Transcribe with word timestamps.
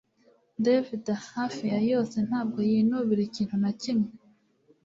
David 0.65 1.05
hafi 1.35 1.63
ya 1.73 1.79
yose 1.91 2.15
ntabwo 2.27 2.59
yinubira 2.69 3.21
ikintu 3.29 3.55
na 3.63 3.71
kimwe 3.81 4.09